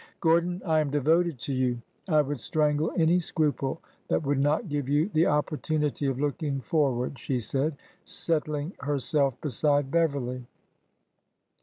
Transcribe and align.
"Gordon, 0.19 0.63
I 0.65 0.79
am 0.79 0.89
devoted 0.89 1.37
to 1.41 1.53
you. 1.53 1.79
I 2.07 2.21
would 2.23 2.39
strangle 2.39 2.91
any 2.97 3.19
scruple 3.19 3.79
that 4.07 4.23
would 4.25 4.39
not 4.39 4.67
give 4.67 4.89
you 4.89 5.09
the 5.13 5.27
opportunity 5.27 6.07
of 6.07 6.19
looking 6.19 6.59
forward," 6.59 7.19
she 7.19 7.39
said, 7.39 7.77
settling 8.03 8.73
herself 8.79 9.39
beside 9.41 9.91
Beverly. 9.91 10.47